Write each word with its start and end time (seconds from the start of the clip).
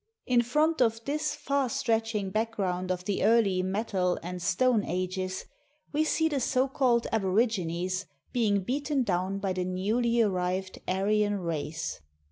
In 0.25 0.41
front 0.41 0.81
of 0.81 1.05
this 1.05 1.35
far 1.35 1.69
stretching 1.69 2.31
background 2.31 2.89
of 2.91 3.05
the 3.05 3.23
Early 3.23 3.61
Metal 3.61 4.17
and 4.23 4.41
Stone 4.41 4.83
Ages, 4.83 5.45
we 5.93 6.03
see 6.05 6.27
the 6.27 6.39
so 6.39 6.67
called 6.67 7.05
Aborigines 7.11 8.07
being 8.33 8.63
beaten 8.63 9.03
down 9.03 9.37
by 9.37 9.53
the 9.53 9.63
newly 9.63 10.19
arrived 10.23 10.79
Aryan 10.87 11.37
race. 11.41 12.01